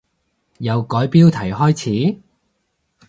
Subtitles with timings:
[0.57, 1.79] 由改標題開
[2.13, 2.21] 始？